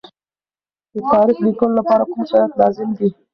[0.93, 3.09] د تاریخ لیکلو لپاره کوم شرایط لازم دي؟